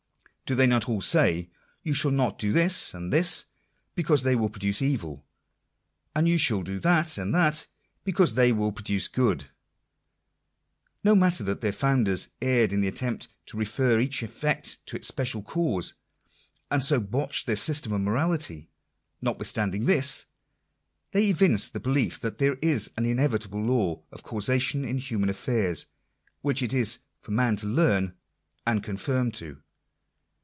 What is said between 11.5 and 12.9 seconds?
their founders erred in the